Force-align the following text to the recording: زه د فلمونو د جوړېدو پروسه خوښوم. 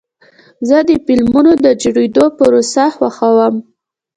زه 0.67 0.77
د 0.89 0.91
فلمونو 1.05 1.51
د 1.63 1.65
جوړېدو 1.81 2.25
پروسه 2.37 2.83
خوښوم. 2.95 3.55